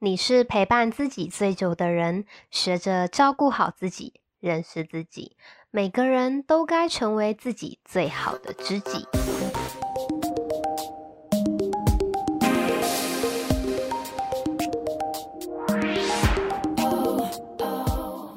[0.00, 5.36] 你是陪伴自己最久的人，学着照顾好自己，认识自己。
[5.72, 9.04] 每个人都该成为自己最好的知己。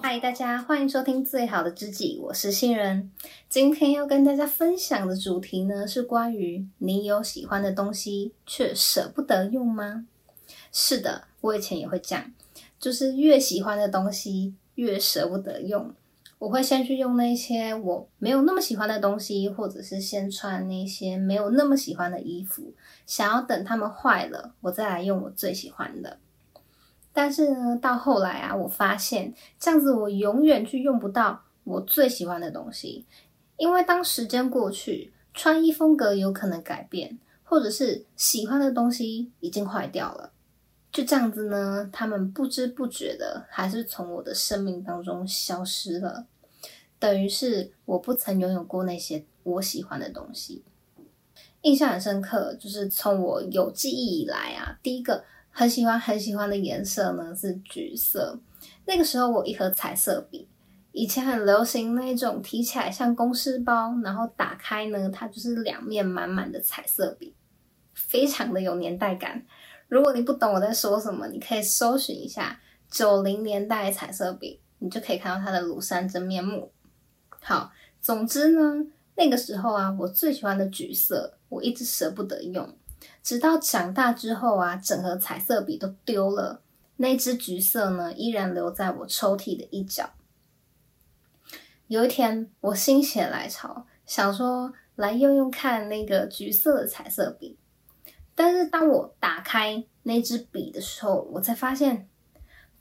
[0.01, 3.11] 嗨，大家欢迎收听《最好的知己》，我是新人。
[3.47, 10.07] 今天要跟大家分享的主题呢，是关于你有喜欢的东西却舍不得用吗？
[10.71, 11.25] 是的。
[11.41, 12.31] 我以前也会这样，
[12.79, 15.93] 就是越喜欢的东西越舍不得用。
[16.37, 22.73] 我会先去用那些我没有那么喜欢的东西，或者是先穿那些没有那么喜欢的衣服，
[23.05, 26.17] 想要等它们坏了，我再来用我最喜欢的。
[27.13, 33.05] 但是呢，到后来啊，我发现这样子我永远去用不到我最喜欢的东西，
[33.57, 40.31] 因为当时间过去，穿衣风格有可能改变，或者是喜欢的东西已经坏掉了。
[40.91, 46.25] 就这样子呢，他们不知不觉的还是从我的生命当中消失了，
[46.99, 50.63] 等于是我不曾拥有过那些我喜欢的东西。
[51.61, 58.37] 印象很深刻，就是从我有记忆以来啊，第一个很喜欢很喜欢的颜色呢是橘色。
[58.85, 60.47] 那个时候我一盒彩色笔，
[60.91, 67.33] 以前很流行那种提起来像公事包，然后打开呢，它就是两面满满的彩色笔，
[67.93, 69.45] 非常的有年代感。
[69.91, 76.71] 如果你不懂我在说什么，你可以搜寻一下九零年代彩色笔，你就可以看到它的庐山真面目。
[77.41, 82.73] 好，总之呢，那个时候啊，我最喜欢的橘色，我一直舍不得用，
[83.21, 86.61] 直到长大之后啊，整盒彩色笔都丢了，
[86.95, 90.09] 那支橘色呢，依然留在我抽屉的一角。
[91.87, 97.57] 有一天，我心血来潮，想说来用用看那个橘色的彩色笔。
[98.33, 99.13] 但是当我
[99.51, 102.07] 开那支笔的时候，我才发现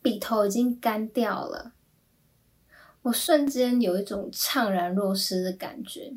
[0.01, 1.73] 笔头已经干掉了。
[3.03, 6.13] 我瞬间有一种怅然若失的感觉，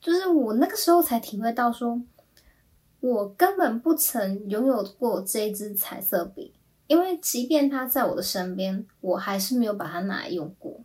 [0.00, 2.02] 就是我那个时候才体会到说，说
[3.00, 6.54] 我根本不曾拥有过这支彩色笔，
[6.86, 10.80] 因为即便它在我的身边，我还是没有把它拿来用过。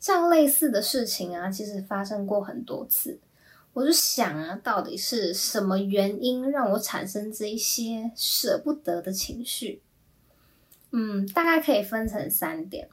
[0.00, 3.20] 这样类似的事情啊，其实发生过很多次。
[3.74, 9.82] 我就想啊，到底是什么原因让我产生这一些舍不得的情绪？
[10.92, 12.88] 嗯，大概可以分成三点。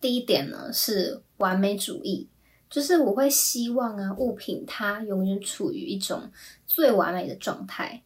[0.00, 2.28] 第一点呢是完美主义，
[2.68, 6.30] 就是我会希望啊物品它永远处于一种
[6.66, 8.02] 最完美的状态，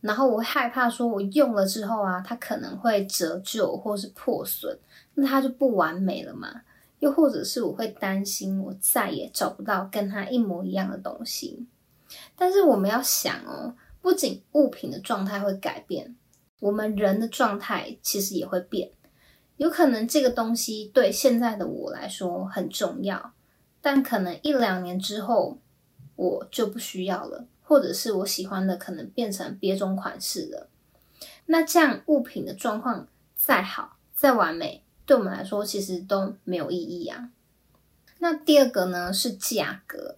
[0.00, 4.76] 然后我会害怕说我用了之后啊，它可能会折旧或是破损，
[5.14, 6.62] 那它就不完美了嘛。
[6.98, 11.66] 又或者是我会担心，我再也找不到跟它一模一样的东西。
[12.36, 16.16] 但是我们要想哦，不仅物品的状态会改变，
[16.60, 18.90] 我们人的状态其实也会变。
[19.56, 23.32] 有可能这个东西对现在的我来说很重要，
[23.80, 25.58] 但可能一两年之后
[26.14, 30.68] 我就不需要了，或者是我喜欢的可能变成别种款式了。
[31.46, 37.30] 那这样物品的状况再好再完美，对我们来说其实都没有意义啊。
[38.18, 40.16] 那第二个呢是价格，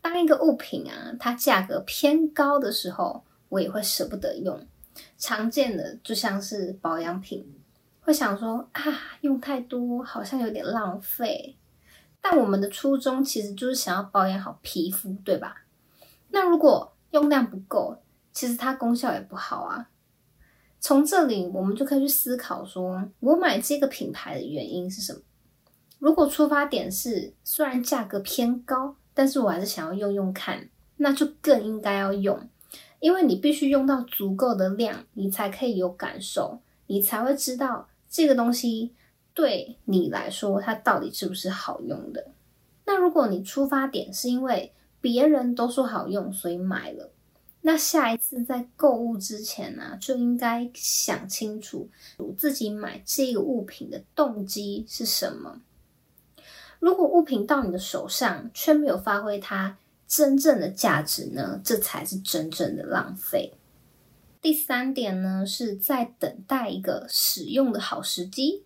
[0.00, 4.64] 当一个物品啊它价格偏高的时候，我也会舍不得用。
[5.18, 7.46] 常见的就像是保养品，
[8.00, 8.82] 会想说啊
[9.22, 11.56] 用太多好像有点浪费，
[12.20, 15.62] 但我们的初衷其实就是想要保养好皮肤，对吧？
[16.28, 19.88] 那如果用量不够，其实它功效也不好啊。
[20.80, 25.20] 从这里，我们就可以去思考说，我买这个品牌的原因是什么？
[25.98, 32.38] 如果出发点是虽然价格偏高，但是我还是想要用用看，那就更应该要用，
[33.00, 38.92] 因为你必须用到足够的量，你才可以有感受，你才会知道这个东西
[39.34, 42.28] 对你来说它到底是不是好用的。
[42.84, 47.10] 那如果你出发点是因为别人都说好用，所以买了。
[47.66, 51.90] 那下一次在购物之前呢、就应该想清楚
[52.38, 55.60] 自己买这个物品的动机是什么。
[56.78, 59.76] 如果物品到你的手上却没有发挥它
[60.06, 63.54] 真正的价值呢，这才是真正的浪费。
[64.40, 68.62] 第三点呢，是在等待一个使用的好时机。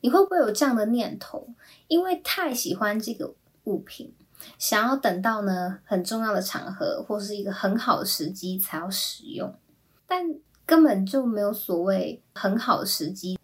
[0.00, 1.50] 你会不会有这样的念头？
[1.86, 4.12] 因为太喜欢这个物品。
[4.58, 9.54] 想要等到呢很重要的场合或是一个很好的时机才要使用，
[10.06, 10.24] 但
[10.64, 13.38] 根本就没有所谓很好的时机，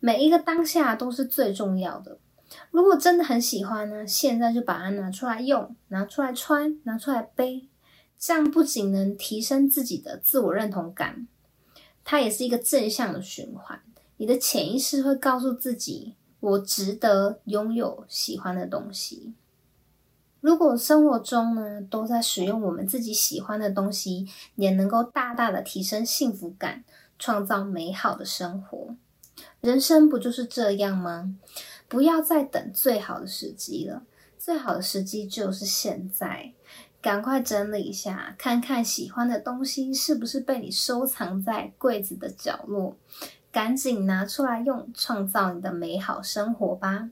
[0.00, 2.18] 每一个当下都是最重要的。
[2.70, 7.68] 如果真的很喜欢呢，现在就把它拿出来用，拿出来穿，拿出来背，
[8.18, 11.28] 这样不仅能提升自己的自我认同感，
[12.04, 13.80] 它也是一个正向的循环，
[14.16, 19.34] 你的潜意识会告诉自己，我值得拥有喜欢的东西。
[20.48, 26.82] 如果生活中呢，都在使用我们自己喜欢的东西，也能够大大的提升幸福感，
[27.18, 28.96] 创造美好的生活。
[29.60, 31.36] 人生不就是这样吗？
[31.86, 34.04] 不要再等最好的时机了，
[34.38, 36.54] 最好的时机就是现在。
[37.02, 42.96] 赶快整理一下，看看喜欢的东西是不是被你收藏在柜子的角落，
[43.52, 47.10] 赶紧拿出来用，创造你的美好生活吧。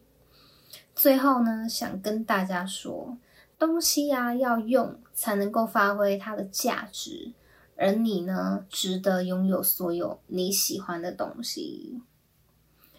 [0.95, 3.19] 最后呢，想跟大家说，
[3.59, 7.33] 东西啊要用才能够发挥它的价值，
[7.77, 12.01] 而你呢，值得拥有所有你喜欢的东西。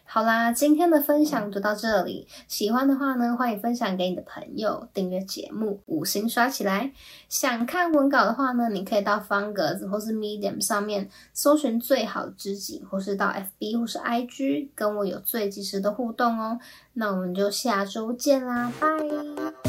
[0.10, 2.26] 好啦，今天的分享就到这里。
[2.48, 6.94] 喜欢的话呢，欢迎分享给你的朋友，订阅节目，五星刷起来。
[7.28, 16.58] 想看文稿的话呢，你可以到方格子或是 Medium 上面搜寻最好知己，或是到 FB 或是 IG 跟我有最及时的互动哦。
[16.94, 19.67] 那我们就下周见啦，拜。